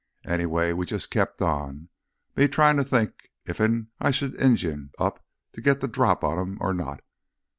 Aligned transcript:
Anyway 0.25 0.73
we 0.73 0.83
jus' 0.83 1.05
kept 1.05 1.43
on, 1.43 1.87
with 2.33 2.45
me 2.45 2.47
tryin' 2.47 2.75
to 2.77 2.83
think 2.83 3.29
iffen 3.45 3.89
I 3.99 4.09
should 4.09 4.33
Injun 4.33 4.89
up 4.97 5.23
to 5.53 5.61
git 5.61 5.79
th' 5.79 5.91
drop 5.91 6.23
on 6.23 6.39
'em 6.39 6.57
or 6.59 6.73
not. 6.73 7.03